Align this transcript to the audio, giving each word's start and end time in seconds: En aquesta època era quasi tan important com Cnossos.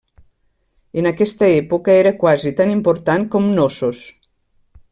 En 1.01 1.09
aquesta 1.09 1.49
època 1.57 1.95
era 2.05 2.15
quasi 2.25 2.55
tan 2.63 2.75
important 2.79 3.29
com 3.37 3.51
Cnossos. 3.55 4.05